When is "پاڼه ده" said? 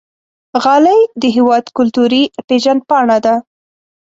2.89-3.35